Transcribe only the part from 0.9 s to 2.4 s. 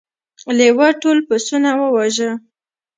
ټول پسونه وواژه.